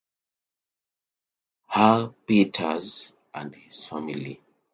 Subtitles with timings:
[1.69, 4.41] Hugh Peters and his family.